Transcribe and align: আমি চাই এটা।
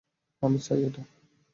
আমি 0.41 0.59
চাই 0.59 0.79
এটা। 0.83 1.03